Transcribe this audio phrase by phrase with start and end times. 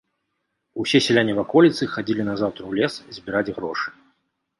[0.83, 3.87] Усе сяляне ваколіцы хадзілі назаўтра ў лес збіраць грошы.